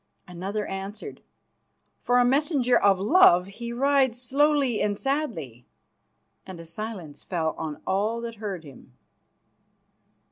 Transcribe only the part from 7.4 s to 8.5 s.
on all that